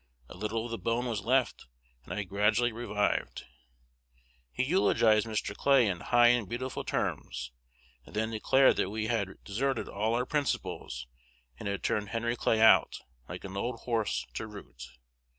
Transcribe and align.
A 0.29 0.35
little 0.35 0.65
of 0.65 0.71
the 0.71 0.79
bone 0.79 1.05
was 1.05 1.21
left, 1.21 1.67
and 2.05 2.11
I 2.15 2.23
gradually 2.23 2.71
revived. 2.71 3.43
He 4.51 4.63
eulogized 4.63 5.27
Mr. 5.27 5.55
Clay 5.55 5.85
in 5.85 5.99
high 5.99 6.29
and 6.29 6.49
beautiful 6.49 6.83
terms, 6.83 7.51
and 8.07 8.15
then 8.15 8.31
declared 8.31 8.77
that 8.77 8.89
we 8.89 9.05
had 9.05 9.35
deserted 9.43 9.87
all 9.87 10.15
our 10.15 10.25
principles, 10.25 11.05
and 11.59 11.67
had 11.67 11.83
turned 11.83 12.09
Henry 12.09 12.35
Clay 12.35 12.59
out, 12.59 12.97
like 13.29 13.43
an 13.43 13.55
old 13.55 13.81
horse, 13.81 14.25
to 14.33 14.47
root. 14.47 14.81